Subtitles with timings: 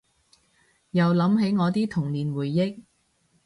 [0.89, 2.79] 又諗起我啲童年回憶